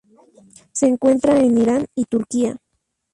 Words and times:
Se 0.71 0.87
encuentra 0.87 1.37
en 1.37 1.59
Irán 1.59 1.85
y 1.93 2.05
Turquía. 2.05 2.57